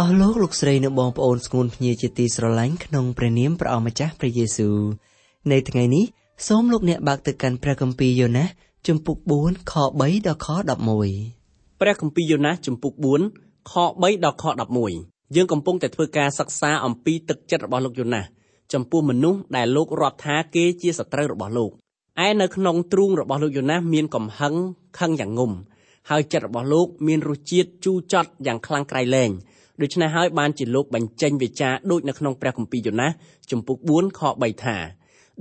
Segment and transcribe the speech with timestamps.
[0.00, 4.76] អស់លោកលោកស្រីនិងបងប្អូនស្ងួនភ្ញៀជាទីស្រឡាញ់ក្នុងព្រះនាមព្រះអម្ចាស់ព្រះយេស៊ូវ
[5.52, 6.04] នៅថ្ងៃនេះ
[6.46, 8.48] សូមលោកអ្នកបើកទៅកាន់ព្រះគម្ពីរយ៉ូណាស
[8.86, 10.48] ជំពូក4ខ3ដល់ខ
[11.12, 12.94] 11ព្រះគម្ពីរយ៉ូណាសជំពូក
[13.32, 14.44] 4ខ3ដល់ខ
[14.90, 18.24] 11យើងកំពុងតែធ្វើការសិក្សាអំពីទឹកចិត្តរបស់លោកយ៉ូណាស
[18.72, 21.70] ចំពោះមនុស្សដែលលោករាប់ថាគេជាសត្រូវរបស់លោក
[22.26, 24.54] ឯនៅក្នុងទ្រូងរបស់លោកយ៉ូណាសមានកំហឹង
[24.98, 25.52] ខឹងយ៉ាងងំ
[26.10, 29.30] ហើយចិត្តរបស់លោកមានរសជាតិជូរចត់យ៉ាងខ្លាំងក្រៃលែង
[29.82, 33.10] ដូច្នេះហើយបានជាលោកបញ្ចេញវិចារដូចនៅក្នុងព្រះគម្ពីរយ៉ូណាស
[33.50, 34.76] ជំពូក4ខ3ថា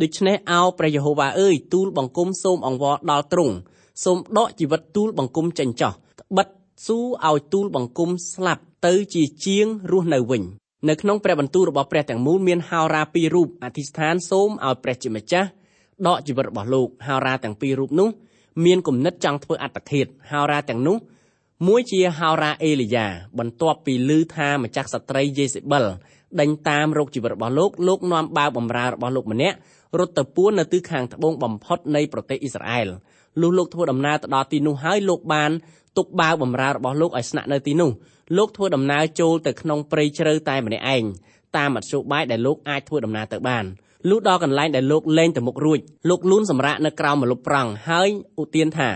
[0.02, 3.56] ដូច្នេះអោព្រះយេហូវ៉ាអើយទូលបង្គំសូមអង្វរដល់ទ្រង់
[4.04, 6.48] សូមដកជីវិតទូលបង្គំចេញចោះត្បិត
[6.86, 6.98] ស៊ូ
[7.28, 10.44] ឲ្យទូលបង្គំស្លាប់ទៅជាជាងរស់នៅវិញ
[10.90, 15.50] នៅក្នុងព្រះបន្ទូលរបស់ព្រះទាំងមូលមានហោរាពីររូបអធិស្ឋានសូមឲ្យព្រះជាម្ចាស់
[16.08, 18.10] ដកជីវិតរបស់លោកហោរាទាំងពីររូបនោះ
[18.66, 20.96] មានគំនិតចង់ធ្វើអត្តឃាតហោរាទាំងនោះ
[21.68, 23.08] មួយជាហោរាអេលីយ៉ា
[23.40, 25.86] បន្ទាប់ពីឮថាម្ចាស់ស្ត្រីយេសេបិល
[26.40, 29.58] ដេញតាមរោគជីវិតរបស់លោកលោកនាំបាវបំរើរបស់លោកម្នាក់
[30.00, 32.88] រត់ទៅពួននៅទិសខាងត្បូងបំផុតនៃប្រទេសអ៊ីស្រាអែល
[33.42, 35.52] លុះលោកធ្វើដំណើរទៅដល់ទីនោះហើយលោកបាន
[35.98, 37.92] ទុកបាវបំរើរបស់លោកឲ្យស្នាក់នៅទីនោះ
[38.38, 41.04] លោកធ្វើដំណើរចូលទៅក្នុងព្រៃជ្រៅតែម្នាក់ឯង
[41.58, 43.66] តាមមធ្យោបាយដែលលោកអាចធ្វើដំណើរទៅបាន
[44.10, 45.80] លុះដល់កន្លែងដែលលោកលែងទៅមុខរួច
[46.10, 48.10] លោកលូនសម្រាកនៅក្រោមម្លប់ប្រង់ហើយ
[48.42, 48.90] ឧទានថា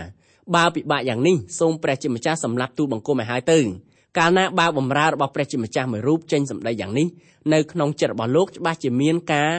[0.54, 3.58] បើពិបាកយ៉ាងនេះសូមព្រះជាម្ចាស់សម្លាប់ទូលបង្គំឲ្យហើយទៅ
[4.18, 7.06] កាលណាបើបំរើរបស់ព្រះជាម្ចាស់មួយរូបចេញសម្ដីយ៉ាងនេះ
[7.52, 9.50] នៅក្នុងចិត្តរបស់លោកច្បាស់ជាមានការ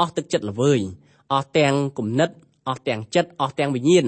[0.00, 0.80] អស់ទឹកចិត្តល្វើយ
[1.32, 2.30] អស់ទាំងគំនិត
[2.68, 4.06] អស់ទាំងចិត្តអស់ទាំងវិញ្ញាណ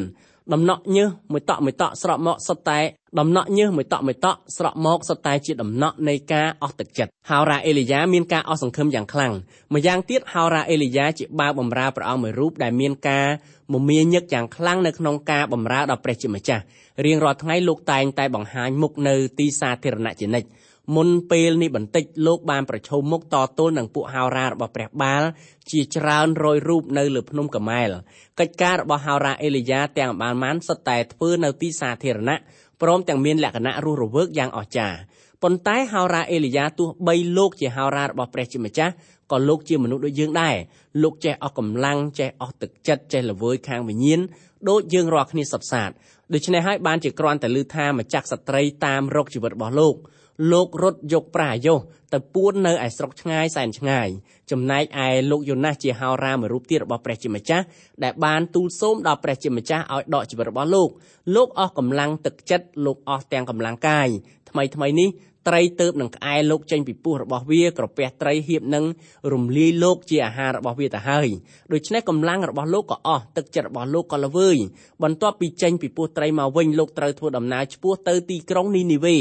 [0.54, 2.78] ដំណក់ញើសមួយតក់មួយតក់ស្រក់មកសុទ្ធតែ
[3.18, 9.32] ដំណក់ញើសមួយតក់មួយតក់ស្រក់មកសុទ្ធតែជាដំណក់នៃការអស់ទឹកចិត្តហោរ៉ាអេលីយ៉ាមានការអស់សង្ឃឹមយ៉ាងខ្លាំង
[9.74, 13.28] ម្យ៉ាងទៀតហោរ៉ាអេលីយ៉ាជាបាវបំរើព្រះអង្គមួយរូបដែលមានការ
[13.72, 16.62] មមាញឹកយ៉ាងខ្លាំងនៅក្នុងការបម្រើដល់ព្រះជាម្ចាស់
[17.04, 20.48] រៀងរាល់ថ្ងៃលោកតែងតែបង្ហាញមុខនៅទីសាធារណៈជានិច្ច
[20.94, 25.22] មុនពេលនេះបន្តិចលោកបានប្រឈមមុខតទល់នឹងពួកហោរារបស់ព្រះបាល
[25.70, 27.90] ជាច្រើនរយរូបនៅលើភ្នំកាម៉ែល
[28.40, 32.38] កិច្ចការរបស់ហោរាអេលីយ៉ាទាំងបានបានសុទ្ធតែធ្វើនៅទីសាធារណៈ
[32.82, 34.98] ព្រមទាំងមានលក្ខណៈរស់រវើកយ៉ាងអស្ចារ្យ
[35.42, 38.92] ប៉ុន្តែហោរាអេលីយ៉ាទោះបីលោកជាហោរារបស់ព្រះជាម្ចាស់
[39.32, 40.56] ក៏លោកជាមនុស្សដូចយើងដែរ
[41.02, 44.20] លោកចេះអស់កម្លាំងចេះអស់ទឹកចិត្តចេះល្វើយខាងវិញ្ញាណ
[44.68, 45.90] ដូចយើងរាល់គ្នាសុទ្ធសាធ
[46.34, 49.96] ដូច្នេះហើយបានជាគ្រាន់តែឮថាម្ចាស់ស្ត្រីតាមរកជីវិតរបស់លោក
[50.52, 51.78] លោករត់យកប្រាយុស
[52.14, 54.08] ទៅពួននៅឯស្រុកឆ្ងាយសែនឆ្ងាយ
[54.50, 57.64] ចំណែកឯលោកយូណាសជាហោរាមួយរូបទៀតរបស់ព្រះជាម្ចាស់
[58.04, 60.88] ដែលបានទូលសូមដល់ព្រះជាម្ចាស់ឲ្យដកជីវិតរបស់លោក
[61.34, 64.08] លោកអស់កម្លាំងទឹកចិត្តលោកអស់ទាំងកម្លាំងកាយ
[64.50, 65.08] ថ្មីថ្មីនេះ
[65.48, 68.84] ត្រីទៅបនឹងក្អែលោកចេញពីពោះរបស់វាក្រពះត្រីហៀបនឹង
[69.32, 71.28] រំលាយលោកជាអាហាររបស់វាទៅហើយ
[71.72, 74.56] ដូច្នេះកម្លាំងរបស់លោកក៏អស់ទឹកចិត្តរបស់លោកក៏ល្វើយ
[75.02, 79.16] បន្ទាប់ពីចេញពីពោះត្រីមកវិញលោកត្រូវធ្វើដំណើរឆ្ពោះទៅទីក្រុងនីនីវេ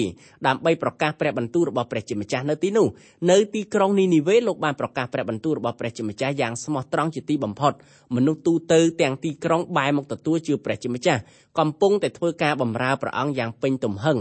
[0.47, 2.87] ដើម្បីប្រកាសព្រះបន្ទូលរបស់ព្រះជាម្ចាស់នៅទីនោះ
[3.31, 7.73] នៅទីក្រុងនីនីវេលោកបានប្រកាសព្រះបន្ទូលរបស់ព្រះជាម្ចាស់យ៉ាងស្មោះត្រង់ជាទីបំផុត
[8.15, 11.21] មនុស្សទូទៅទាំងទីក្រុងបែរមកទទួលជឿព្រះជាម្ចាស់
[11.59, 14.19] កំពុងតែធ្វើការបម្រើព្រះអង្គយ៉ាងពេញទំហឹង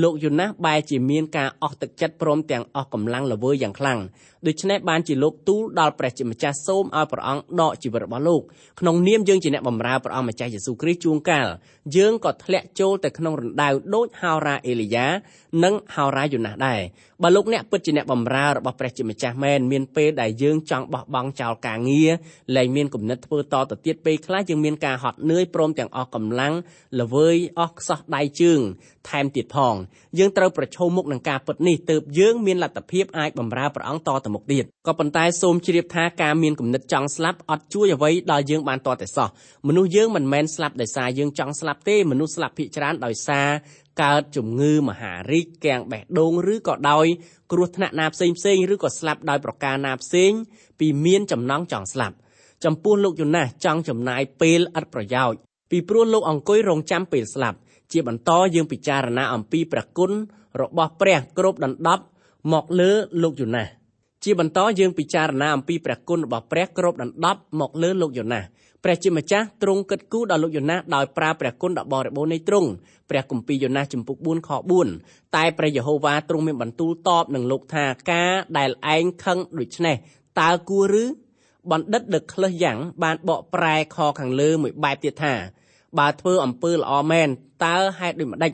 [0.00, 3.98] លោកយូណាសបែរជាមានការអស់ទឹកចិត្តព្រមទាំងអស់កម្លាំងល្វើយយ៉ាងខ្លាំង
[4.46, 8.42] ដូច្នេះបានជាលោកទូលដល់ព្រះជាម្ចាស់សូមឲ្យព្រះអង្គដកជីវិតរបស់លោក
[8.80, 11.48] ក្នុងនាមយើងជាអ្នកបម្រើព្រះអង្គម្ចាស់យេស៊ូវគ្រីស្ទជួនកាល
[11.96, 15.06] យើងក៏ធ្លាក់ចូលទៅក្នុងរណ្ដៅដូចហោរ៉ាអេលីយ៉ា
[15.64, 16.80] និងហោរ៉ាយូណាសដែរ
[17.22, 22.10] បើលោកអ្នកពិតជាអ្នកបម្រើរបស់ព្រះជាម្ចាស់មែនមានពេលដែលយើងចង់បោះបង់ចោលការងារ
[22.56, 26.54] លែងមានគំនិតធ្វើតទៅទៀតពេលខ្លះយើងមានការហត់នឿយព្រមទាំងអស់កម្លាំង
[27.00, 28.60] ល្វើយអស់ខ្សោះដៃជើង
[29.08, 29.74] ថែមទៀតផង
[30.18, 39.28] យើងត្រូវប្រឈមមុខនឹងការពិតនេះទើបយើងមានលទ្ធភាពអាចបម្រើព្រះអង្គតទៅមុខទៀតក៏ប៉ុន្តែសូមជ្រាបថាការមានគំនិតចង់ស្លាប់អត់ជួយអ្វីដល់យើងបានតតែសោះ
[39.68, 43.48] មនុស្សយើងមិនមែនស្លាប់ដោយសារយើងចង់ស្លាប់ទេមនុស្សស្លាប់ភាគច្រើនដោយសារ
[44.02, 47.06] កើតជំងឺមហារីកកាំងបេះដូងឬក៏ដោយ
[47.52, 50.32] គ្រោះថ្នាក់ណាផ្សេងផ្សេងឬក៏ស្លាប់ដោយប្រការណាផ្សេង
[50.80, 52.16] ពីមានចំណង់ចង់ស្លាប់
[52.64, 55.38] ចំពោះលោកយូណាសចង់ចំណាយពេលឥតប្រយោជន៍
[55.70, 57.58] ពីព្រោះលោកអង្គុយរងចាំពេលស្លាប់
[57.92, 60.12] ជាបន្តយើងពិចារណាអំពីព្រះគុណ
[60.60, 62.04] របស់ព្រះគ្របដណ្ដប់
[62.52, 62.90] មកលើ
[63.22, 63.81] លោកយូណាស
[64.24, 68.44] ជាបន្តយើងពិចារណាអំពីព្រះគុណរបស់ព្រះគ្របដណ្ដប់មកលើលោកយូណាស
[68.84, 72.68] ព្រះជាម្ចាស់ទ្រង់គិតគូរដល់លោកយ៉ូណាសដោយប្រើព្រះគុណដ៏បរិបូរណ៍នៃទ្រង់
[73.10, 74.50] ព្រះគម្ពីរយ៉ូណាសចំពុក4ខ
[74.92, 79.96] 4តែព្រះយេហូវ៉ាទ្រង់មានបន្ទូលតបនឹងលោកថាការដែលឯងខឹងដូច្នេះ
[80.40, 81.04] តើគួរឬ
[81.70, 85.34] បណ្ឌិតដឹកក្លឹះយ៉ាងបានបកប្រែខខាងលើមួយបែបទៀតថា
[85.98, 87.28] បើធ្វើអំពើល្អមែន
[87.64, 88.52] តើហេតុដូចម្ដេច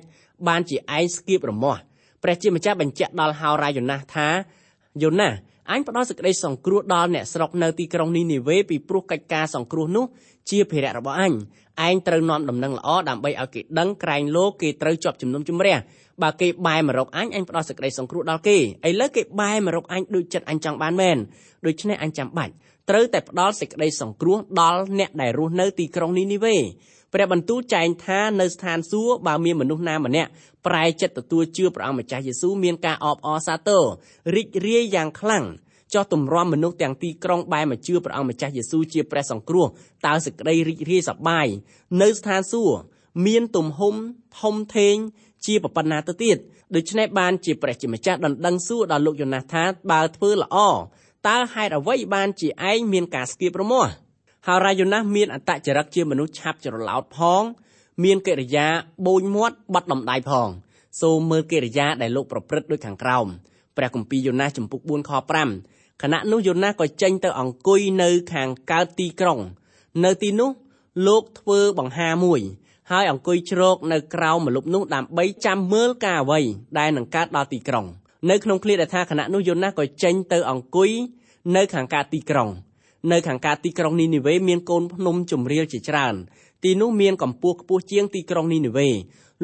[0.49, 1.81] បានជាឯងស្គៀបរមាស់
[2.23, 4.29] ព្រះជាម្ចាស់បញ្ជាក់ដល់ហោរាយ៉ូណាសថា
[5.03, 5.33] យ៉ូណាស
[5.71, 10.05] អញផ្ដល់សេចក្តីសង្គ្រោះដល់អ្នកស្រុកនៅទីក្រុងនីនីវេពីព្រោះកិច្ចការសង្គ្រោះនោះ
[10.51, 11.33] ជាភារៈរបស់អញ
[11.87, 15.77] ឯងត្រូវនាំដំណឹងល្អដើម្បីឲ្យគេដឹងក្រែងលោកគេត្រូវជាប់ជំនុំជម្រះ
[16.23, 21.17] បើគេបែរមករកអញអញផ្ដល់សេចក្តីសង្គ្រោះដល់គេឥឡូវគេបែរមករកអញដូចចិត្តអញចង់បានមែន
[21.67, 22.53] ដូច្នេះអញចាំបាច់
[22.91, 26.57] ត្រូវតែផ្ដល់សេចក្តីសង្គ្រោះដល់អ្នកដែលរស់នៅទីក្រុងនីនីវេ
[27.15, 30.31] ព្រះបន្ទូលចែងថានៅស្ថានសួគ៌បើមានមនុស្សណាម្នាក់
[30.69, 33.85] ប្រែចិត្តទទួលជឿព្រះអង្គម្ចាស់យេស៊ូវមានការអបអរសាទរ
[34.35, 35.45] រីករាយយ៉ាងខ្លាំង
[35.95, 39.67] ចោះទម្រាំមនុស្សទាំងទីក្រុងបែរមកជឿព្រះអង្គម្ចាស់យេស៊ូវជាព្រះសង្គ្រោះ
[40.07, 41.47] តើសេចក្តីរីករាយសប្បាយ
[42.03, 42.81] នៅស្ថានសួគ៌
[43.27, 43.95] មានទំហំ
[44.41, 44.97] ធំធេង
[45.47, 46.37] ជាប៉ុណ្ណាទៅទៀត
[46.75, 50.57] ដូច្នេះបានជាព្រះជាម្ចាស់ដណ្ដឹងសួរដល់លោកយ៉ូណាសថាបើធ្វើល្អ
[51.29, 53.91] តើហេតុអ្វីបានជាឯងមានការស្គៀបរមាស់
[54.47, 57.43] ហើយរាយូណាសមានអត្តចរិតជាមនុស្សឆាប់ច្រឡោតផង
[58.05, 58.67] មានកិរិយា
[59.07, 60.49] បូនមាត់បាត់ដំដៃផង
[61.01, 63.27] សូមមើលកិរិយាដែលលោកប្រព្រឹត្តដូចខាងក្រោម
[63.77, 65.11] ព្រះគម្ពីរយ៉ូណាសចំពុក4ខ
[65.57, 69.39] 5ខណៈនោះយ៉ូណាសក៏ចេញទៅអង្គុយនៅខាងកើតទីក្រុង
[70.05, 70.51] នៅទីនោះ
[71.07, 72.41] លោកធ្វើបង្ហាមួយ
[72.91, 76.41] ហើយអង្គុយជ្រកនៅក្រៅម្លប់នោះដើម្បីចាំមើលការអ្វី
[76.79, 77.87] ដែលនឹងកើតដល់ទីក្រុង
[78.31, 80.91] នៅក្នុងឃ្លាដែលថាខណៈនោះយ៉ូណាសក៏ចេញទៅអង្គុយ
[81.57, 82.49] នៅខាងកើតទីក្រុង
[83.13, 86.15] នៅខាងកើតទីក្រុងនីនីវេមានកូនភ្នំជំរាលជាច្រើន
[86.65, 88.89] ទីនោះមានកម្ពស់ខ្ពស់ជាងទីក្រុងនីនីវេ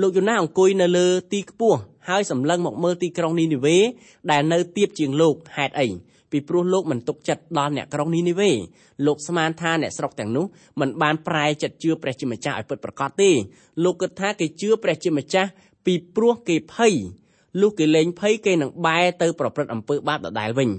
[0.00, 1.78] លោកយូណាអង្គុយនៅលើទីខ្ពស់
[2.08, 3.76] ហើយសម្លឹងមកមើលទីក្រុងនីនីវេ
[4.30, 5.88] ដែលនៅទៀបជាងលោកហេតុអី
[6.30, 8.50] ពីព្រោះលោកមិនទុកចិត្តដល់អ្នកក្រុងនីនីវេ
[9.06, 10.44] លោកស្មានថាអ្នកស្រុកទាំងនោះ
[10.80, 13.30] មិនបានប្រែចិត្តជឿព្រះជាម្ចាស់ឲ្យពិតប្រាកដទេ
[13.84, 15.50] លោកគិតថាគេជឿព្រះជាម្ចាស់
[15.86, 16.94] ពីព្រោះគេភ័យ
[17.60, 20.70] លុះគេលែងភ័យគេនឹងបែរទៅប្រព្រឹត្តអំពើបាបដដែលវិញ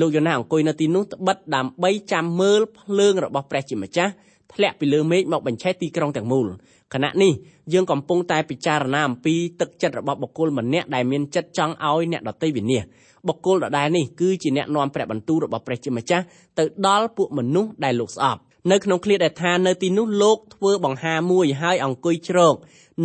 [0.00, 4.12] លោកយ៉ូណាអង្គុយនៅទីនោះត្បិតដើម្បីចាំមើលភ្លើងរបស់ព្រះជាម្ចាស់
[4.54, 6.46] ធ្លាក់ពីលើមេឃមកបញ្ឆេះទីក្រុងទាំងមូល
[6.94, 7.32] ខណៈនេះ
[7.72, 12.82] យើងកំពុងតែពិចារណាអំពីទឹកចិត្តរបស់បុគ្គលម្នាក់ដែលមានចិត្តចង់ឲ្យអ្នកដទៃវិនាស
[13.28, 16.24] បុគ្គលដដែលនេះគឺជាអ្នកនាំព្រះបន្ទូលរបស់ព្រះជាម្ចាស់
[16.58, 22.54] ទៅដល់ពួកមនុស្សដែលលោកស្អប់នៅក្នុងឃ្លាដែលថានៅទីនោះលោកធ្វើបង្ហាមួយហើយអង្គុយជ្រក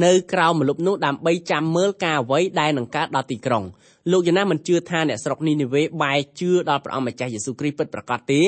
[0.06, 3.64] នៅក្រៅម្លប់នោះដើម្បីចាំមើលការអ្វីដែលនឹងកើតដល់ទីក្រុង
[4.12, 8.42] លោកយូណាមិនជឿថាអ្នកស្រុកនីនីវេបែរជឿដល់ព្រះអង្គម្ចាស់យេស៊ូវគ្រីស្ទពិតប្រាកដទេ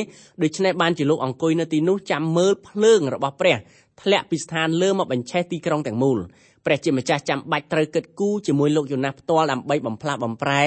[0.43, 3.57] ដូច្នេះបានជាលោកអង្គុយនៅទីនោះចាំមើលភ្លើងរបស់ព្រះ
[4.01, 6.17] ធ្លាក់ពីស្ថានលើមកបញ្ឆេះទីក្រុងទាំងមូល
[6.65, 10.63] ព្រះជាម្ចាស់ចាំបាច់ត្រូវគិតគូរជាមួយលោកយូណាផ្ទាល់ដើម្បីបំផ្លាស់បំប្រែ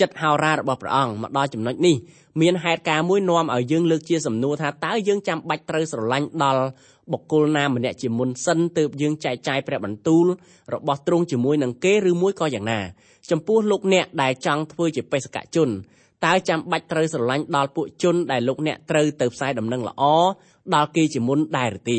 [0.00, 1.96] ចិត្តហោរារបស់ព្រះអង្គមកដល់ចំណុចនេះ
[2.40, 6.62] មានហេតុការណ៍មួយនាំឲ្យយើងលើកជាសំណួរថាតើយើងចាំបាច់ត្រូវស្រឡាញ់ដល់
[7.12, 10.26] បុគ្គលណាម្នាក់ជាមុនសិនទើបយើងចែកចាយព្រះបន្ទូល
[10.74, 12.80] របស់ទ្រង់ជាមួយនឹងគេឬមួយក៏យ៉ាងណា
[13.30, 15.68] ចំពោះលោកអ្នកដែលចង់ធ្វើជាបេសកជន
[16.24, 20.02] តើចាំបាច់ត្រូវស្រឡាញ់ដល់ពួកជនដែលលោកអ្នកត្រូវទៅផ្សាយដំណឹងល្អ
[20.74, 21.98] ដល់គេជាមុនដែរឬទេ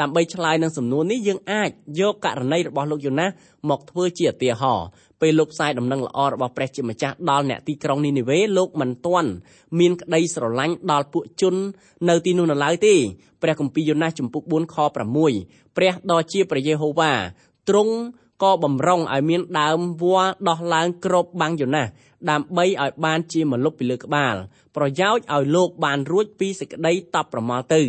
[0.00, 1.70] ដើម្បីឆ្លើយនឹងសំណួរនេះយើងអាច
[2.00, 3.30] យកករណីរបស់លោកយូណាស
[3.70, 4.86] មកធ្វើជាឧទាហរណ៍
[5.20, 9.30] ពេលលោកផ្សាយដំណឹងល្អរបស់ព្រះជាម្ចាស់ដល់អ្នកទីក្រុងនីនីវេលោកមិនទាន់
[9.78, 11.54] មានក្តីស្រឡាញ់ដល់ពួកជន
[12.08, 12.94] នៅទីនោះនៅឡើយទេ
[13.42, 14.76] ព្រះគម្ពីរយូណាសចំពុក4ខ
[15.26, 17.12] 6ព្រះដ៏ជាព្រះយេហូវ៉ា
[17.68, 17.94] ទ្រង់
[18.42, 21.86] ក៏បំរុងឲ្យមានដើមវល្លិដោះឡើងគ្របបាំងយូណាស
[22.30, 24.34] ដើម្បីឲ្យបានជាមលុបពីលើក្បាល
[24.76, 27.82] ប្រយោជន៍ឲ្យលោកបានរួចពីសេចក្តីតបប្រមល់ទៅ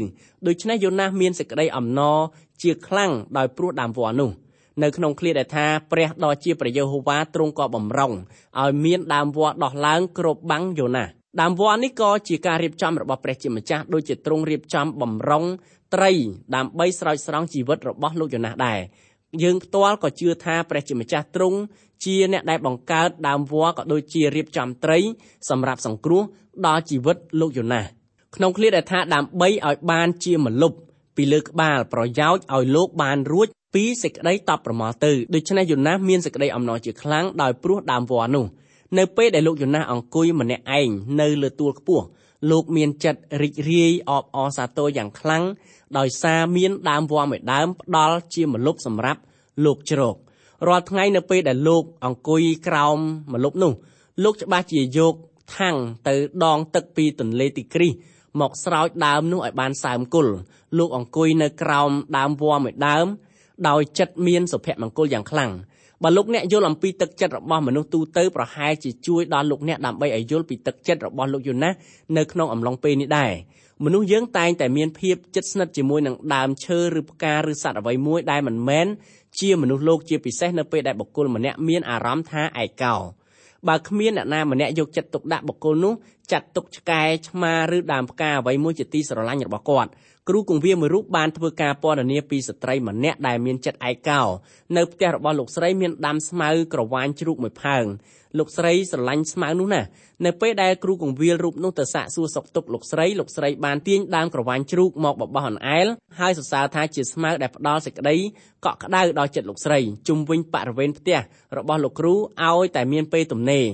[0.48, 2.18] ដូច្នេះយូណាសមានសេចក្តីអំណរ
[2.62, 4.30] ជាខ្លាំងដោយព្រោះដើមវល្លិនោះ
[4.84, 8.14] នៅក្នុងឃ្លាដែលថាព្រះដ៏ជាព្រះយេហូវ៉ាទ្រង់ក៏បំរុង
[8.60, 11.08] ឲ្យមានដើមវល្លិដោះឡើងគ្របបាំងយូណាស
[11.42, 15.46] ដើមវល្លិនេះក៏ជាការរៀបចំរបស់ព្រះជាម្ចាស់ដូចជាទ្រង់រៀបចំបំរុង
[15.94, 16.12] ត្រី
[16.56, 18.80] ដើម្បីស្រោចស្រង់ជីវិតរបស់លោកយូណាសដែរ
[19.44, 21.58] យើងផ្ទាល់ក៏ជឿថាព្រះជាម្ចាស់ទ្រង់
[22.06, 25.00] ជាអ្នកដែលបង្កើតដើមវល្លិក៏ដូចជារៀបចំត្រី
[25.50, 26.24] សម្រាប់សង្គ្រោះ
[26.68, 27.86] ដល់ជីវិតលោកយូណាស
[28.36, 30.74] ក្នុងឃ្លាដែលថាដើម្បីឲ្យបានជាមលុប
[31.16, 38.46] ពីលើក្បាលប្រយោជន៍ឲ្យលោកបានរួច ពីសេចក្តីតបប្រមល់ទៅដូច្នេះយូណាសមានសេចក្តីអំណរជាខ្លាំងដោយព្រោះដើមវល្លិនោះ
[38.98, 40.90] នៅពេលដែលលោកយូណាសអង្គុយម្នាក់ឯង
[41.22, 42.06] នៅលើទួលខ្ពស់
[42.52, 45.44] លោកមានចិត្តរីករាយអបអរសាទរយ៉ាងខ្លាំង
[45.98, 49.22] ដោយសារមានដើមវល្លិមួយដើមផ្ដល់ជាម្លប់សម្រាប់
[49.66, 50.16] លោកជ្រក
[50.68, 52.98] រាល់ថ្ងៃនៅពេលដែលលោកអង្គុយក្រោម
[53.34, 53.74] ម្លប់នោះ
[54.24, 55.14] លោកច្បាស់ជាយក
[55.58, 55.76] ថាំង
[56.08, 57.94] ទៅដងទឹកពីទន្លេទីគ្រីស
[58.40, 60.34] មកស្រោចដើមនោះឲ្យបានសើមគល់
[60.78, 63.08] លោកអង្គុយនៅក្រោមដើមវល្លិមួយដើម
[63.68, 65.52] ដោយចិត្តមានសុភមង្គលយ៉ាងខ្លាំង
[66.04, 71.74] បើលោកអ្នកយល់អំពីទឹកចិត្តរបស់មនុស្សទូទៅប្រហែលជាជួយដល់លោកអ្នកដើម្បីឲ្យយល់ពីទឹកចិត្តរបស់លោកយូណាស
[72.18, 73.32] នៅក្នុងអំឡុងពេលនេះដែរ
[73.86, 78.88] មនុស្សយើងតែងតែមានភាពជិតស្និទ្ធជាមួយនឹងដើមឈើឬផ្កាឬសត្វអ្វីមួយដែលមិនមែន
[79.40, 82.96] ជាមនុស្សលោកជាពិសេសនៅពេលដែលបុគ្គលម្នាក់មានអារម្មណ៍ថាឯកោ
[83.68, 85.94] បើគ្មានអ្នកណាម្នាក់យកចិត្តទុកដាក់បុគ្គលនោះ
[86.32, 89.90] ចាត់ទុកឆ្កែឆ្មាឬដើមផ្កាអ្វីមួយជាទីស្រឡាញ់របស់គាត់
[90.28, 94.22] គ្រូគង្វាលមួយរូបបានធ្វើការពណ៌នាពីស្ត្រីម្នាក់ដែលមានចិត្តឯកោ
[94.78, 97.86] នៅផ្ទះរបស់លោកស្រីមានដាំស្មៅក្រវ៉ាញជ្រូកមួយផើង
[98.38, 99.88] លោកស្រីស្រឡាញ់ស្មៅនោះណាស់
[100.26, 105.88] នៅពេលដែលគ្រូកង្វៀលរូបនោះទៅសាកសួរសុខទុក្ខលោកស្រីលោកស្រីបានទាញដើមក្រវ៉ាញជ្រូកមកបបោះអន្អែល
[106.20, 108.16] ហើយសរសើរថាជាស្មៅដែលផ្ដល់សេចក្តី
[108.66, 111.20] កក់ក្ដៅដល់ចិត្តលោកស្រីជុំវិញបរិវេណផ្ទះ
[111.58, 113.66] របស់លោកគ្រូឲ្យតែមានពេលទំនេរ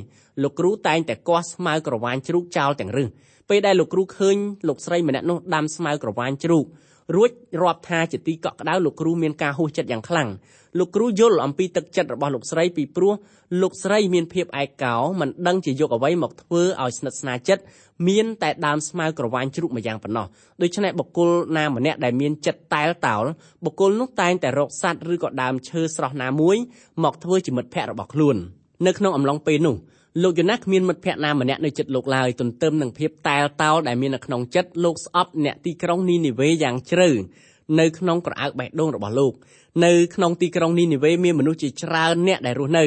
[0.43, 3.09] លោកគ្រូតែងតែគាស់ស្មៅក្រវ៉ាញជ្រូកចោលទាំងរឹស
[3.49, 4.37] ពេលដែលលោកគ្រូឃើញ
[4.67, 6.65] លោកស្រីម្នាក់នោះដាំស្មៅក្រវ៉ាញជ្រូក
[7.15, 10.29] រួចរាប់ថាជាទីកក់ក្ដៅលោកគ្រូមានការហួសចិត្តយ៉ាងខ្លាំង
[10.79, 13.13] លោកគ្រូយល់អំពីទឹកចិត្តរបស់លោកស្រីពីព្រោះ
[13.61, 17.63] លោកស្រីមានភាពឯកោមិនដឹងជាយកអ្វីមកធ្វើឲ្យស្និទ្ធស្នាលចិត្ត
[18.07, 20.25] មានតែដើមស្មៅក្រវ៉ាញជ្រូកម្យ៉ាងប៉ុណ្ណោះ
[20.61, 23.23] ដូច្នេះបុគ្គលណាម្នាក់ដែលមានចិត្តតែលតោល
[23.65, 26.57] បុគ្គលនោះតែងតែរកសัตว์ឬក៏ដើមឈើស្រស់ណាមួយ
[27.03, 28.35] មកធ្វើជាមិត្តភ័ក្តិរបស់ខ្លួន
[28.85, 29.75] នៅក្នុងអំឡុងពេលនោះ
[30.23, 37.09] លោកយូណាស់គ្មានមិត្តភ័ក្តិណាម្នាក់នៅចិត្តលោកឡើយទន្ទឹមនឹងភាពតែលតោលដែលមាននៅក្នុងចិត្តលោកស្អប់អ្នកទីក្រុងនីនីវេយ៉ាងជ្រៅ
[37.79, 39.33] នៅក្នុងក្រអៅបេះដូងរបស់លោក
[39.85, 42.85] នៅក្នុងទីក្រុងនីនីវេមានមនុស្សជាច្រើនអ្នកដែលរស់នៅ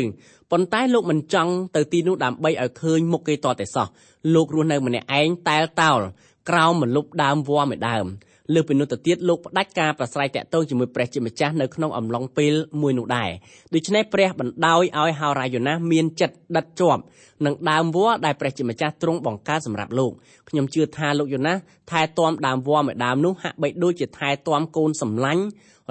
[0.51, 3.87] ប៉ុន្តែលោកមិនចង់ទៅទីនោះដើម្បីឲ្យឃើញមុខគេតតែសោះ
[4.35, 6.01] លោករស់នៅម្នាក់ឯងតែលតោល
[6.49, 8.07] ក្រោមម្លប់ដើមវល្លិមួយដើម
[8.54, 13.30] លើពីនោះទៅទៀតលោកផ្ដាច់ការប្រស្រ័យតាក់ទងជាមួយព្រះជាម្ចាស់នៅក្នុងអំឡុងពេលមួយនោះដែរ
[13.74, 17.02] ដូច្នេះព្រះបណ្ដោយឲ្យហោរាយ៉ូណាសមានចិត្តដិតជាប់
[17.46, 20.12] នឹងដើមវល្លិដែលព្រះជាម្ចាស់ទ្រង់បង្កើតសម្រាប់លោក
[20.50, 21.58] ខ្ញុំជឿថាលោកយ៉ូណាស
[21.92, 25.44] ថែទាំដើមវល្លិមួយដើមនោះហាក់បីដូចជាថែទាំកូនសម្លាញ់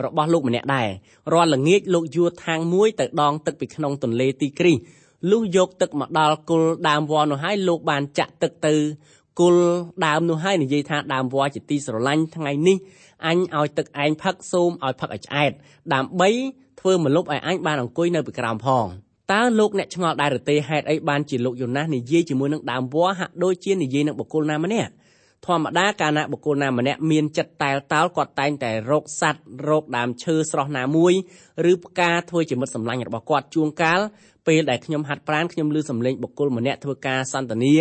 [0.04, 0.88] របស់លោកម្នាក់ដែរ
[1.32, 4.78] រាល់ល្ងាចលោកយួរທາງមួយទៅដងទឹកពីក្នុងទន្លេទីគ្រីស
[5.30, 8.75] លុះយកទឹកមកដល់គល់ដើមវល្លិនោះហើយលោកបានចាក់ទឹកទៅ
[9.39, 9.63] គល់
[10.06, 12.77] ដើមនោះហើយនិយាយថាដើមវល្លិជាទីស្រឡាញ់ថ្ងៃនេះ
[13.25, 15.51] អញឲ្យទឹកឯងផឹកសូមឲ្យផឹកឲ្យឆ្អែត
[15.94, 16.29] ដើម្បី
[16.79, 18.86] ធ្វើមលុបឲ្យអញបានអង្គុយនៅពីក្រោមផង
[19.32, 24.91] តើលោកអ្នកឆ្ងល់ដែរឬទេហេតុអីបានជាលោកយូណាសនិយាយជាមួយនឹងដើមវល្លិហាក់ដូចជានិយាយនឹងបុគ្គលណាម្នាក់
[25.46, 31.13] ធម្មតាកាលណាបុគ្គលណាម្នាក់មានចិត្តតែលតោលគាត់តែងតែរកសัตว์រកដើមឈើស្រស់ណាមួយ
[31.72, 34.00] ឬផ្កាធ្វើជាមិត្តសម្លាញ់របស់គាត់ជួនកាល
[34.48, 37.75] ពេលដែលខ្ញុំហាត់ប្រាណខ្ញុំឮសំឡេងបុគ្គលម្នាក់ធ្វើការសន្ទនា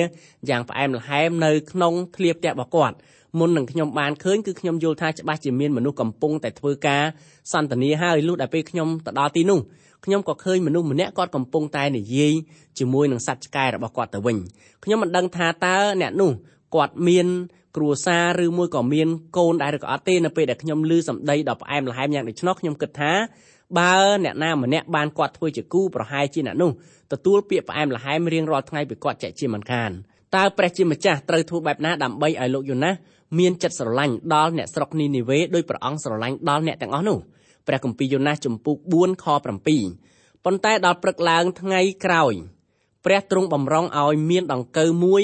[0.49, 2.97] យ៉ាងផ្អែមល្ហែមនៅក្នុងធ្លាផ្ទះរបស់គាត់
[3.39, 7.05] មុននឹងខ្ញុំបានឃើញគឺខ្ញុំយល់ថាច្បាស់ជាមានមនុស្សកំពុងតែធ្វើការ
[7.53, 9.61] សន្ទនាហើយលុះដល់ពេលខ្ញុំទៅដល់ទីនោះ
[10.05, 12.33] ខ្ញុំក៏ឃើញមនុស្សម្នាក់គាត់កំពុងតែនិយាយ
[12.79, 14.37] ជាមួយនឹងសត្វឆ្កែរបស់គាត់ទៅវិញ
[14.85, 16.31] ខ្ញុំមិនដឹងថាតើអ្នកនោះ
[16.77, 17.27] គាត់មាន
[17.77, 23.13] គ្រួសារឬមួយក៏មានកូនដែរឬក៏អត់ទេនៅពេលដែលខ្ញុំឮសម្ដីដ៏ផ្អែមល្ហែមយ៉ាងដូច្នោះខ្ញុំគិតថា
[23.79, 26.71] បើអ្នកណាម្នាក់បានគាត់ធ្វើជាគូប្រហែលជាអ្នកនោះ
[27.13, 29.91] ទទួលពាក្យផ្អែមល្ហែមរៀងរាល់ថ្ងៃពីគាត់ចែកជាមិនខាន
[30.37, 32.95] តើព្រះជាម្ចាស់ត្រូវធ្វើបែបណាដើម្បីឲ្យលោកយូណាស
[33.39, 37.19] មានចិត្តស្រឡាញ់ដល់អ្នកស្រុកនីនីវេដោយព្រះអង្គស្រឡាញ់ដល់អ្នកទាំងអស់នោះ
[37.67, 42.35] ព្រះគម្ពីរយូណាសចំពុក4ខ7ប៉ុន្តែដល់ព្រឹកឡើងថ្ងៃក្រោយ
[43.05, 45.23] ព្រះទ្រង់បំរុងឲ្យមានដង្កូវមួយ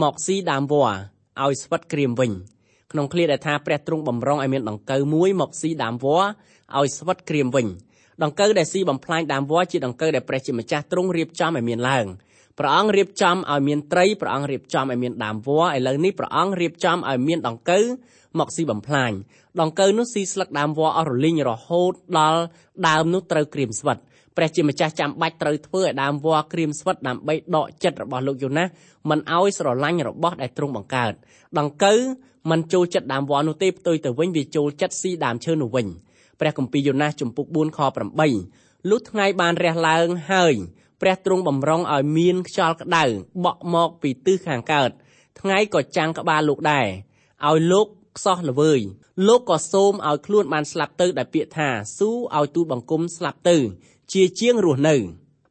[0.00, 0.96] មកស៊ីដើមវល្លិ
[1.44, 2.32] ឲ្យស្វិតក្រៀមវិញ
[2.92, 6.28] ក្នុងឃ្លាដែលថាព្រះទ្រង់បំរុងឲ្យមានដង្កូវមួយមកស៊ីដើមវល្លិ
[6.78, 7.66] ឲ្យស្វិតក្រៀមវិញ
[8.22, 12.06] ដង្កូវដែលស៊ីបំផ្លាញដើមវល្លិជាដង្កូវដែលព្រះជាម្ចាស់ទ្រង់រៀបចំឲ្យមានឡើង
[12.58, 17.84] ព្រះអង្គរៀបចំឲ្យមានត្រីព្រះអង្គរៀបចំឲ្យមានដើមវល្លិឥឡូវនេះព្រះអង្គរៀបចំឲ្យមានដង្កូវ
[18.38, 19.12] មកស៊ីបំផ្លាញ
[19.60, 22.40] ដង្កូវនោះស៊ីស្លឹកដើមវល្លិអស់រលីងរហូតដល់
[22.88, 23.98] ដើមនោះត្រូវក្រៀមស្វិត
[24.36, 28.68] ព្រះជាម្ចាស់ចាំបាច់ត្រូវធ្វើឲ្យដើមវល្លិក្រៀមស្វិតដើម្បីដកចិត្តរបស់លោកយូណាស
[29.10, 31.12] មិនឲ្យស្រឡាញ់របស់ដែលទ្រង់បង្កើត
[31.58, 31.98] ដង្កូវ
[32.50, 35.86] មិនចូលចិត្តដើមវល្លិនោះទេផ្ទុយទៅវិញវាចូលចិត្តស៊ីដើមឈើនោះវិញ
[36.40, 37.78] ព្រះគម្ពីរយូណាសជំពូក4ខ
[38.34, 40.54] 8លុះថ្ងៃបានរះឡើងហើយ
[41.00, 43.04] ព្រះទ្រង់បំរុងឲ្យមានខ្យល់ក្តៅ
[43.44, 44.90] បក់មកពីទិសខាងកើត
[45.40, 46.86] ថ្ងៃក៏ចាំងក្បាលលោកដែរ
[47.48, 48.80] ឲ្យលោក ខ្សោះល្វើយ
[49.28, 53.56] លោកក៏សូមឲ្យខ្លួនបានស្លាប់ទៅដែលពាក្យថាស៊ូឲ្យទូលបង្គំស្លាប់ទៅ
[54.12, 54.96] ជាជាងរស់នៅ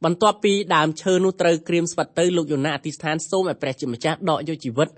[0.03, 4.89] បន្ទាប់ពីដើមឈើនោះត្រូវក្រៀមស្វិតទៅលោកយូណាអធិស្ឋានសូមឲ្យព្រះជាម្ចាស់ដកយកជីវិត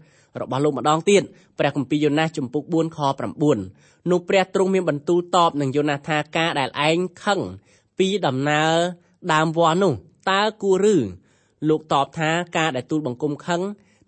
[0.41, 1.23] របស់លោកម្ដងទៀត
[1.59, 2.99] ព្រះគម្ពីរយូណាសជំពូក4ខ
[3.53, 7.39] 9នោះព្រះទ្រង់មានបន្ទូលតបនឹងយូណាសថាការដែលឯងខឹង
[7.99, 8.73] ពីដំណើរ
[9.33, 9.93] ដើមវល្លិនោះ
[10.31, 10.97] តើគួរឬ
[11.69, 13.61] លោកតបថាការដែលទូលបង្គំខឹង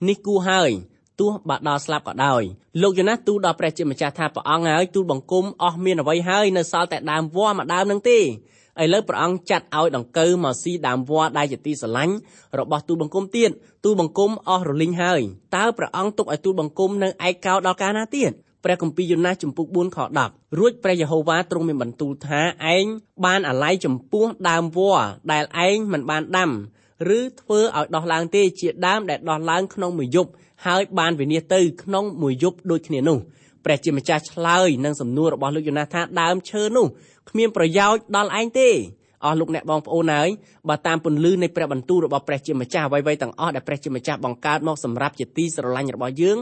[0.07, 0.71] នេះគួរហើយ
[1.19, 2.43] ទោះបាដល់ស្លាប់ក៏ដោយ
[2.81, 12.13] លោកយូណាសទូលដល់ព្រះជាម្ចាស់ថាព្រះអង្គហើយទូលបង្គំអស់មានអ្វីហើយនៅសល់តែដើមវល្លិមួយដើមនឹងទេឥឡូវព្រះអង្គចាត់ឲ្យដង្កូវមកស៊ីដើមវល្លិដែលជាទីស្រឡាញ់
[12.59, 13.49] របស់ទូលបង្គំទៀត
[13.85, 15.21] ទូលបង្គំអស់រលីងហើយ
[15.55, 18.31] តើព្រះអង្គទុកឲ្យទូលបង្គំនៅឯកោដល់កាលណាទៀត
[18.63, 22.41] ព្រះគម្ពីរយូណាសចំពុក4ខ10រួចព្រះយេហូវ៉ាទ្រង់មានបន្ទូលថា
[22.75, 22.85] ឯង
[23.25, 26.51] បានអាល័យចំពោះដើមវល្លិដែលឯងមិនបានដាំ
[27.17, 30.29] ឬធ្វើឲ្យដោះឡើងទេជាដើមដែលដោះឡើងក្នុងមួយយប់
[30.65, 33.17] ហើយបានវិនិច្ឆ័យទៅក្នុងមួយយប់ដូចគ្នានោះ
[33.65, 36.85] ព្រះជាម្ចាស់ឆ្លើយនឹងសំណួររបស់លោកយូណាសថាដើមឈើនោះ
[37.29, 38.69] គ្មានប្រយោជន៍ដល់ឯងទេ
[39.23, 40.29] អស់លោកអ្នកបងប្អូនហើយ
[40.69, 46.37] បើតាមពន្លឺនៃព្រះបន្ទូលរបស់ព្រះជាម្ចាស់អ្វីៗទាំងអស់ដែលព្រះជាម្ចាស់បង្កើតមកសម្រាប់ជាទីស្រឡាញ់របស់យើង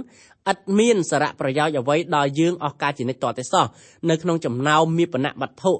[0.51, 3.65] ឥតមានសារៈប្រយោជន៍អ្វីដល់យើងអស់ការជានិច្ចតតែសោះ
[4.09, 5.71] នៅក្នុងចំណោមមានបណៈវត្ថុ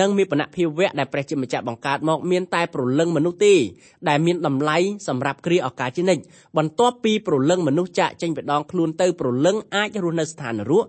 [0.00, 3.54] និងមានបណៈភាវៈដែលព្រះជាម្ចាស់បង្កើតមកមានតែប្រលឹងមនុស្សទេ
[4.08, 4.78] ដែលមានតម្លៃ
[5.08, 6.22] សម្រាប់គ្រាអស់ការជានិច្ច
[6.56, 10.84] បន្ទាប់ពីប្រលឹងមនុស្សចាក់ចេញពីដងខ្លួនទៅប្រលឹងអាចរស់នៅស្ថាននរក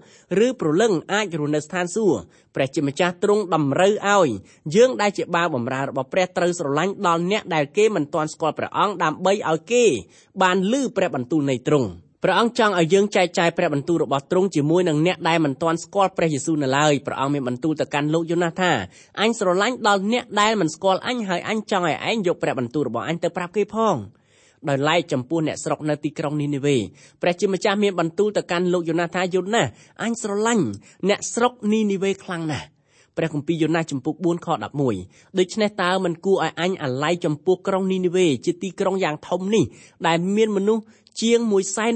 [0.45, 2.19] ឬប្រលឹងអាចរស់នៅស្ថានសួគ៌
[2.55, 4.29] ព្រះជាម្ចាស់ទ្រង់តម្រូវឲ្យ
[4.75, 9.83] យើងដែលជាបាវបំរើរបស់ព្រះត្រូវស្រឡាញ់ដល់អ្នកដែលគេមិនទាន់ស្គាល់ព្រះអង្គដើម្បីឲ្យគេ
[10.41, 11.89] បានលឺព្រះបន្ទូលនៃទ្រង់
[12.23, 18.71] ព្រះអង្គចង់ឲ្យយើងចែកចាយព្រះបន្ទូលរបស់ទ្រង់ជាមួយនឹងអ្នកដែលមិនទាន់ស្គាល់ព្រះយេស៊ូវនៅឡើយព្រះអង្គមានបន្ទូលទៅកាន់លោកយូណាសថា
[19.21, 23.95] អញស្រឡាញ់ដល់អ្នកដែលមិនស្គាល់អញហើយអញចង់ឲ្យឯងយកព្រះបន្ទូលរបស់អញទៅប្រាប់គេផង
[24.69, 26.77] ដោយឡែកចំពោះអ្នកស្រុកនៅទីក្រុងនីនេវេ
[27.21, 29.67] ព្រះជាម្ចាស់មានបន្ទូលទៅកាន់លោកយូណាសថាយូណាស
[30.03, 30.65] អញស្រឡាញ់
[31.09, 32.65] អ្នកស្រុកនីនេវេខ្លាំងណាស់
[33.17, 34.47] ព្រះគម្ពីរយូណាសចំពុក4ខ
[34.91, 39.63] 11ដូច្នេះតើមិនគួរឲ្យអញអាល័យចំពោះក្រុងនីនេវេជាទីក្រុងយ៉ាងធំនេះ
[40.07, 40.83] ដែលមានមនុស្ស
[41.21, 41.39] ជាង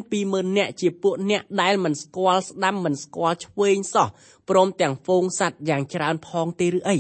[0.02, 4.08] 120,000នាក់ជាពួកអ្នកដែលមិនស្គាល់ស្ដាំមិនស្គាល់ឆ្វេងសោះ
[4.50, 6.98] ព្រមទាំងហ្វូងសัตว์យ៉ាងច្រើនផងទេឬអី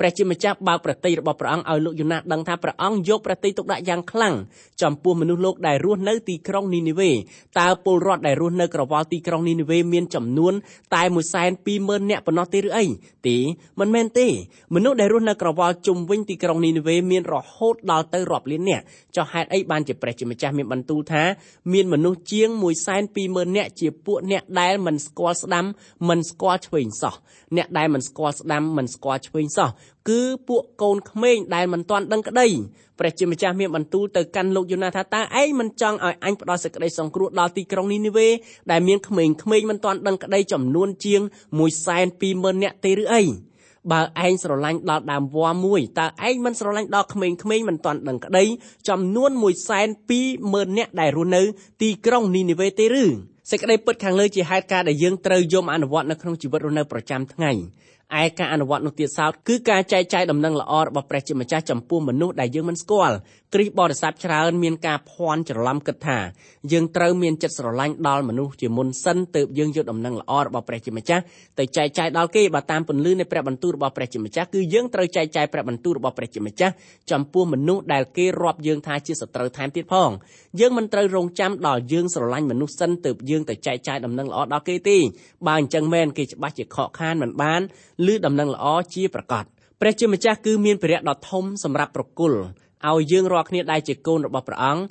[0.00, 4.34] ព្រះជាម្ចាស់បើកប្រតិយរបស់ព្រះអង្គឲ្យលោកយូណាសដឹងថាព្រះអង្គយកប្រតិយទុកដាក់យ៉ាងខ្លាំង
[4.82, 7.10] ចំពោះមនុស្សលោកដែលរស់នៅទីក្រុងនីនីវេ
[7.60, 10.54] តើពលរដ្ឋដែលរស់នៅក្រវល់ទីក្រុងនីនីវេមានចំនួន
[10.94, 11.02] តែ
[11.56, 12.84] 120,000នាក់ប៉ុណ្ណោះទេឬអី
[13.28, 13.36] ទេ
[13.80, 14.26] មិនមែនទេ
[14.74, 18.84] មនុស្សដែលរស់នៅក្រវល់ជុំវិញទីក្រុងនីនីវេមានរហូតដល់ទៅរាប់លាននាក់
[19.16, 21.22] ចុះហេតុអីបានជាព្រះជាម្ចាស់មានបន្ទូលថា
[21.72, 22.48] មានមនុស្សជាង
[23.02, 25.64] 120,000នាក់ជាពួកអ្នកដែលមិនស្គាល់ស្ដាំ
[26.08, 27.14] មិនស្គាល់ឆ្វេងសោះ
[27.56, 29.68] អ្នកដែលមិនស្គាល់ស្ដាំមិនស្គាល់ឆ្វេងសោះ
[30.08, 32.46] គឺពួកកូនក្មេងដែលមិនទាន់ដឹងក្តី
[32.98, 38.28] ព្រះជាម្ចាស់មានបន្ទូលទៅកាន់លោកយូណាថាតើឯងមិនចង់ឲ្យអញផ្ដល់សេចក្តីសង្គ្រោះដល់ទីក្រុងនីនីវេ
[38.70, 41.20] ដែលមានក្មេងៗមិនទាន់ដឹងក្តីចំនួនជាង
[41.92, 43.22] 120,000នាក់ទេឬអី
[43.92, 48.44] បើឯងស្រឡាញ់ដល់ដើមវល្លិមួយតើឯងមិនស្រឡាញ់ដល់ក្មេងៗមិនទាន់ដឹងក្តី
[48.88, 49.30] ចំនួន
[50.04, 51.42] 120,000នាក់ដែលរស់នៅ
[51.82, 53.04] ទីក្រុងនីនីវេទេឬ
[53.50, 57.52] សេចក្តីពិតខាងលើជាហេតុការណ៍ដែលយើងត្រូវយកអនុវត្តនៅក្នុងជីវិតរស់នៅប្រចាំថ្ងៃ
[58.22, 63.16] ឯការអនុវត្តនោះទៀតសោតគឺការចែកចាយដំណឹងល្អរបស់ព្រះជាម្ចាស់ចំពោះមនុស្សដែលយើងមិនស្គាល់
[63.54, 66.18] គ្រីស្ទបរិស័ទច្រើនមានការភ័ន្តច្រឡំគិតថា
[66.72, 71.22] យើងត្រូវមានចិត្តស្រឡាញ់ដល់មនុស្សជាមុនសិនទើបយើងយកដំណឹងល្អរបស់ព្រះជាម្ចាស់
[71.58, 76.72] ទៅចែកចាយដល់គេបើតាមពន្លឺនៃព្រះបន្ទូលរបស់ព្រះជាម្ចាស់គឺយើងត្រូវចែកចាយព្រះបន្ទូលរបស់ព្រះជាម្ចាស់
[77.10, 80.10] ចំពោះមនុស្សដែលគេរាប់យើងថាជាសត្រូវថែមទៀតផង
[80.60, 84.98] យើងមិនត្រូវរងចាំដល់យើងស្រឡាញ់មនុស្សសិនទើបយើងទៅចែកចាយដំណឹងល្អដល់គេទេ
[85.46, 87.60] បើអញ្ចឹងមែនគេច្បាស់ជាខកខានមិនបាន
[88.12, 89.44] ឬដំណឹងល្អជាប្រកប
[89.80, 92.38] ព្រះជាម្ចាស់គឺមានព្រះដ៏ធំសម្រាប់ប្រគល់
[92.88, 94.82] ឲ្យយើងរាល់គ្នាដែលជាកូនរបស់ព្រះអង្គ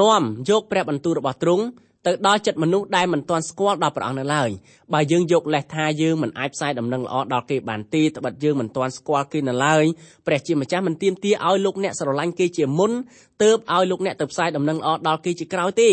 [0.00, 1.64] នាំយកព្រះបន្ទូលរបស់ទ្រង់
[2.06, 4.50] ទៅដល់ចិត្តមនុស្សដែលមិនទាន់ស្គាល់ដល់ព្រះអង្គនៅឡើយ
[4.94, 9.84] បើយើងយកលេសថាយើងមិនអាចផ្សាយដំណឹងល្អដល់គេបានទេត្បិតយើងមិនទាន់ស្គាល់គេនៅឡើយ
[10.26, 12.92] ព្រះជាម្ចាស់មិនទាមទារឲ្យលោកអ្នកស្រឡាញ់គេជាមុន
[13.42, 15.90] ទើបឲ្យលោកអ្នកទៅផ្សាយដំណឹងល្អដល់គេជាក្រោយទេ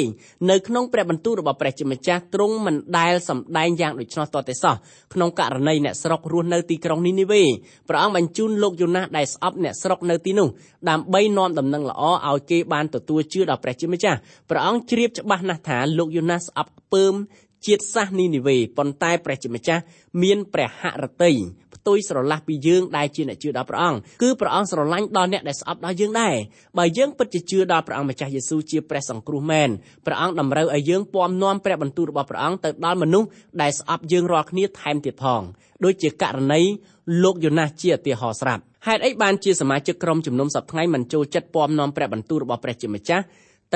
[0.50, 4.76] នៅក្នុងព្រះបន្ទូលរបស់ព្រះជាម្ចាស់ទ្រង់មិនដែលសម្ដែងយ៉ាងដូច្នោះតតែសោះ
[5.14, 7.44] ក្នុងករណីអ្នកស្រុករស់នៅទីក្រុងនីនីវេ
[7.90, 10.48] ព្រះអង្គបញ្ជូនលោកយូណាសដែលស្អប់អ្នកស្រុកនៅទីនោះ
[10.90, 14.18] ដើម្បីនាំដំណឹងល្អឲ្យគេបានទទួលជឿដល់ព្រះជាម្ចាស់
[14.50, 17.16] ព្រះអង្គជ្រាបច្បាស់ណាស់ថាលោកយូណាសស្អប់ពើម
[17.66, 19.82] ជាតិសាសនីនិវេប៉ុន្តែព្រះជាម្ចាស់
[20.22, 21.36] មានព្រះហឫទ័យ
[21.76, 26.36] ផ្ទុយស្រឡះពីយើងដែលជាអ្នកជឿដល់ព្រះអង្គគឺព្រះអង្គស្រឡាញ់ដល់អ្នកដែលស្អប់ដល់យើងដែរ
[26.78, 29.70] បើយើងពិតជាជឿដល់ព្រះអង្គម្ចាស់យេស៊ូវជាព្រះសង្គ្រោះមែន
[30.06, 33.28] ព្រះអង្គតម្រូវឲ្យយើងពំនាំព្រះបន្ទូលរបស់ព្រះអង្គទៅដល់មនុស្ស
[33.62, 35.42] ដែលស្អប់យើងរាល់គ្នាថែមទៀតផង
[35.84, 36.62] ដូចជាករណី
[37.24, 43.24] លោកយូណាសជាឧទាហរណ៍ស្រាប់ហេតុអីបានជាសមាជិកក្រុមជំនុំសប្តាហ៍ថ្ងៃមិនចូលចិត្តពំនាំព្រះបន្ទូលរបស់ព្រះជាម្ចាស់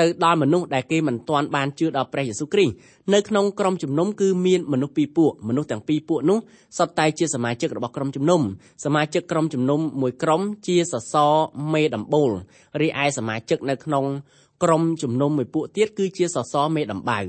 [0.00, 2.74] ទៅដល់មនុស្សដែលគេមិនទាន់បានជឿដល់ព្រះយេស៊ូវគ្រីស្ទ
[3.14, 6.38] នៅក្នុងក្រុមជំនុំគឺមានមនុស្សពីរពួកមនុស្សទាំងពីរពួកនោះ
[6.78, 8.40] សុទ្ធតែជាសមាជិករបស់ក្រុមជំនុំ
[8.84, 11.34] សមាជិកក្រុមជំនុំមួយក្រុមជាសសរ
[11.72, 12.30] មេដំបូល
[12.80, 14.04] រីឯសមាជិកនៅក្នុង
[14.62, 17.20] ក្រុមជំនុំមួយពួកទៀតគឺជាសសរមេដំបៅ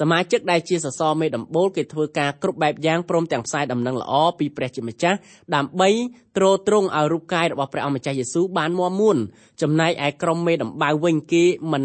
[0.00, 5.18] សមាជិកដែលជាសសរមេដំបូលគេធ្វើការគ្រប់បែបយ៉ាងព្រមទាំងផ្សាយដំណឹងល្អពីព្រះជាម្ចាស់
[5.54, 5.88] ដើម្បី
[6.36, 9.16] ទ្រទ្រង់ឲ្យរូបកាយរបស់ព្រះអង្គម្ចាស់យេស៊ូវបានមាំមួន
[9.62, 11.84] ចំណែកឯក្រុមមេដំបៅវិញគេមិន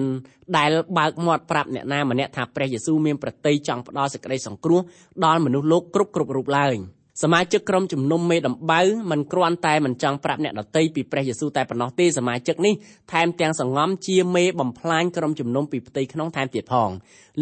[0.58, 4.82] ដែលបើកមាត់ប្រាប់អ្នកណាម្នាក់ថាព្រះយេស៊ូវមានប្រតិយចង់ផ្ដល់សេចក្តីសង្គ្រោះ
[5.26, 6.76] ដល់មនុស្សលោកគ្រប់គ្រប់រូបឡើយ
[7.24, 12.74] សមាជិកក្រុមជំនុំមេដំបៅមិនគ្រាន់តែមិនចង់ប្រាប់អ្នកដតីពីព្រះយេស៊ូវតែប៉ុណ្ណោះទេសមាជិកនេះ
[13.12, 16.90] ថែមទាំងសង្ងំជាមេបំផ្លាញក្រុមជំនុំពីផ្ទៃក្នុងថែមទៀតផង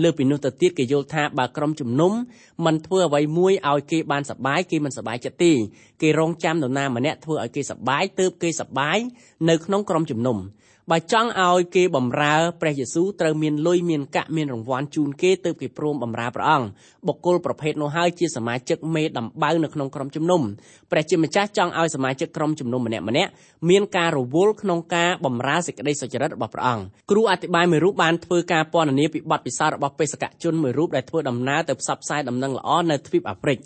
[0.01, 2.13] លើពីនោះទៅទៀតគេយល់ថាបើក្រុមជំនុំ
[2.65, 5.51] មិនធ្វើអ្វីមួយឲ្យគេបានសប្បាយគេមិនសប្បាយចិត្តទេ
[6.01, 8.97] គេរងចាំនរណាម្នាក់ធ្វើឲ្យគេសប្បាយទើបគេសប្បាយ
[9.49, 10.37] នៅក្នុងក្រុមជំនុំ
[10.91, 16.67] បើចង់ឲ្យគេបំរើព្រះយេស៊ូវត្រូវមានលុយមានកាក់មានរង្វាន់ជូនគេទើបគេព្រមបំរើព្រះអង្គ
[17.07, 20.41] បុគ្គលប្រភេទនោះហើយជាសមាជិកមេដំបៅនៅក្នុងក្រុមជំនុំ
[20.91, 23.31] ព្រះជាម្ចាស់ចង់ឲ្យសមាជិកក្រុមជំនុំម្នាក់ម្នាក់
[23.69, 33.59] មានការរវល់ក្នុងការបម្រើសេចក្តីសុចរិតរបស់ព្រះអង្គគ្រូអធិប្បាយមួយរូបបានធ្វើការពណ៌នាពីបទពិសោធន៍របស់បេសកជនមួយរូបដែលធ្វើដំណើរទៅផ្សព្វផ្សាយដំណឹងល្អនៅទ្វីបអាហ្វ្រិក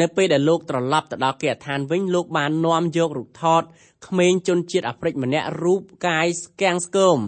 [0.00, 3.62] នៅពេលដែលលោកត្រឡប់ទៅដល់គេដ្ឋានវិញលោកបាននាំយករូបថត
[4.06, 7.18] ក្មេងជនជាតិអាហ្វ្រិកម្នាក់រូបកាយស្គាំងស្គម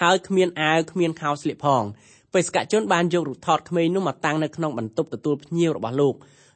[0.00, 1.82] ហើយគ្មានអាវគ្មានខោស្លៀកផង
[2.34, 6.14] បេសកជនបានយករូបថតក្មេងនោះមកតាំងនៅក្នុងបន្ទប់ទទួលភ្ញៀវរបស់លោក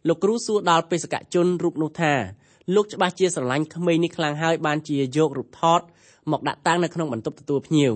[0.09, 2.13] លោកគ្រូសួរដល់បេសកជនរូបនោះថា
[2.75, 5.81] លោកច្បាស់ជាស្រឡាញ់ក្មេងនេះខ្លាំងហើយបានជាយករូបថត
[6.31, 7.93] មកដាក់តាំងនៅក្នុងបន្ទប់ទទួលភ្ញៀវ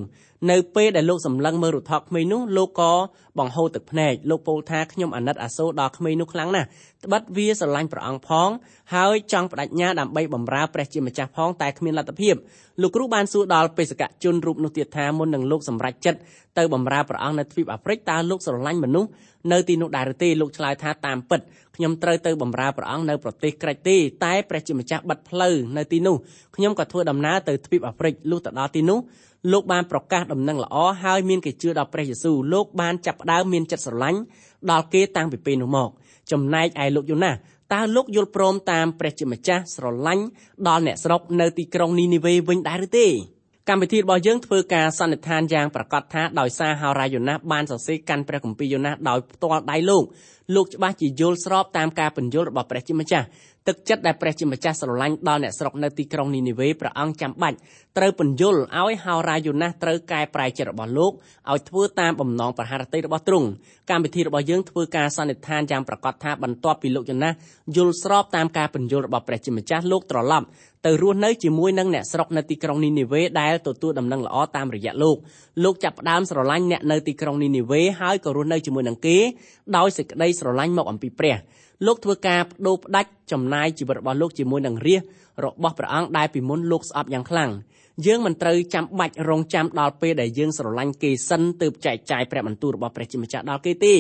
[0.51, 2.93] នៅពេលដែលលោកសម្លឹងមើលរូបថតក្មេងនោះលោកក៏
[3.39, 6.67] បង្ហូរទឹកភ្នែកលោកពោលថាខ្ញុំអាណិតអាសូរដល់ក្មេងនោះខ្លាំងណាស់
[7.05, 8.49] ត្បិតវាស្រឡាញ់ព្រះអង្គផង
[8.95, 12.35] ហើយចង់បដិញ្ញាដើម្បីបម្រើព្រះជាម្ចាស់ផងតែគ្មានលទ្ធភាព
[12.83, 16.19] លោកគ្រូបានសួរដល់បេសកជនរូបនោះទៀតថាមុននឹងលោកសម្រេចចិត្ត
[16.59, 19.11] ទៅបម្រើព្រះអង្គនៅទ្វីបអាហ្វ្រិកតើលោកស្រឡាញ់មនុស្ស
[19.53, 21.41] នៅទីនោះដែរឬទេលោកឆ្លើយថាតាមពិត
[21.77, 26.17] ខ្ញុំត្រូវទៅបម្រើព្រះអង្គនៅប្រទេសក្រិចទេតែព្រះជាម្ចាស់បិទផ្លូវនៅទីនោះ
[26.57, 28.99] ខ្ញុំក៏ធ្វើដំណើរទៅទ្វីបអាហ្វ្រិកលុះទៅដល់ទីនោះ
[29.53, 34.19] លោកបានប្រកាសដំណឹងល្អហើយមានគេជឿដល់ព្រះយេស៊ូវលោកបានចាប់ផ្ដើមមានចិត្តស្រឡាញ់
[34.71, 35.89] ដល់គេតាំងពីពេលនោះមក
[36.33, 37.33] ចំណែកឯលោកយូណា
[37.75, 40.25] តើលោកយល់ព្រមតាមព្រះជាម្ចាស់ស្រឡាញ់
[40.69, 43.07] ដល់អ្នកស្រុកនៅទីក្រុងនីនីវេវិញដែរឬទេ
[43.69, 50.05] កម្មវិធីរបស់យើងធ្វើការសន្និដ្ឋានយ៉ាងប្រកាសថាដោយសារហោរាយូណាសបានសរសេរកាន់ព្រះគម្ពីរយូណាសដោយផ្ទាល់ដៃលោក
[50.55, 53.27] លោកច្បាស់ជាយល់ស្របតាមការពន្យល់របស់ព្រះជាម្ចាស់
[53.69, 57.57] ទឹកចិត្តដែលព្រះជាម្ចាស់ស្រឡាញ់ដល់អ្នកស្រុកនៅទីក្រុងនីនីវេព្រះអង្គចាំបាច់
[57.97, 61.13] ត្រូវពន្យល់ឲ្យហោរាយូណាសត្រូវកែប្រែចិត្តរបស់លោក
[61.51, 63.49] ឲ្យធ្វើតាមបំណងប្រហារតីរបស់ទ្រង់
[63.91, 67.33] កម្មវិធីរបស់យើងធ្វើការសន្និដ្ឋានយ៉ាងប្រកាសថាបន្ទាប់ពីលោកយូណាស
[67.77, 70.47] យល់ស្របតាមការពន្យល់របស់ព្រះជាម្ចាស់លោកត្រឡប់
[70.87, 75.17] ទៅរស់នៅជាមួយនឹងអ្នកស្រុកនៅទីក្រុងនីនីវេដែលទទួលដំណឹងល្អតាមរយៈលោក
[75.65, 79.17] លោកចាប់ផ្ដើមស្រឡាញ់អ្នកនៅទីក្រុងនីនីវេហើយក៏រស់នៅជាមួយនឹងគេ
[79.77, 81.37] ដោយសេចក្តីស្រឡាញ់មកអំពីព្រះ
[81.87, 85.03] លោកធ្វើការបដូរផ្ដាច់ចំណាយជីវិតរបស់លោកជាមួយនឹងរាជ
[85.45, 87.51] របស់ព្រះអង្គដែលពីមុនលោកស្អប់យ៉ាងខ្លាំង
[88.07, 93.95] យើងមិនត្រូវចាំបាច់រងចាំដល់ពេលដែលយើងស្រឡាញ់គេសិនទើបចែកចាយព្រះបន្ទូលរបស់ព្រះជាម្ចាស់ដល់គេទេ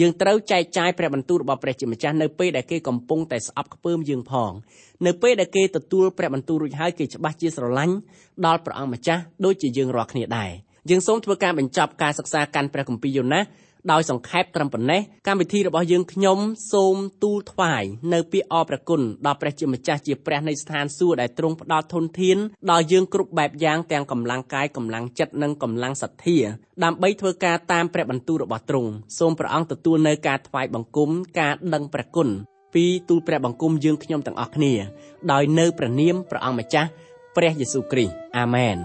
[0.00, 4.52] យើងត្រូវចែកចាយព្រះបន្ទូលរបស់ព្រះជាម្ចាស់នៅពេលដែលគេកំពុងតែស្អប់ខ្ពើមយើងផង
[5.06, 7.94] នៅពេលដែលគេទទួលព្រះបន្ទូលរួចហើយគេច្បាស់ជាស្រឡាញ់
[8.46, 10.50] ដល់ព្រះអង្គម្ចាស់ដូចជាយើងរាល់គ្នាដែរ
[10.90, 13.40] យើងសូមធ្វើការបញ្ចប់ការសិក្សាកាន់ព្រះគម្ពីរយូណា
[13.92, 16.38] ដោយសង្ខេបត្រឹមប៉ុណ្ណេះកម្មវិធីរបស់យើងខ្ញុំ
[16.72, 22.38] សូមទូលថ្វាយនៅពាក្យអរព្រះគុណដល់ព្រះជាម្ចាស់ជាព្រះនៃស្ថានសួគ៌ដែលទ្រង់ផ្ដល់ធនធាន
[22.70, 26.38] ដល់យើងគ្រប់បែបយ៉ាងទាំងកម្លាំងកាយកម្លាំងចិត្តនិងកម្លាំងសទ្ធា
[26.84, 32.28] ដើម្បីធ្វើការតាមព្រះបន្ទូលរបស់ទ្រង់សូមព្រះអង្គទទួលនៅការថ្វាយបង្គំការដឹងព្រះគុណ
[32.74, 34.72] ពីទូលព្រះបង្គំយើងខ្ញុំទាំងអស់គ្នា
[35.32, 36.88] ដោយនៅព្រះនាមព្រះអង្គម្ចាស់
[37.36, 38.78] ព្រះយេស៊ូវគ្រីស្ទអាមែន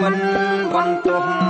[0.00, 0.14] quân
[0.72, 1.47] quân tuân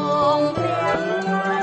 [0.00, 1.59] hồn tiếng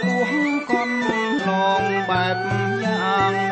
[0.00, 0.30] ក៏ពោះ
[0.70, 0.96] កន់
[1.46, 1.50] ឡ
[1.82, 2.38] ងបែប
[2.84, 3.51] យ៉ាង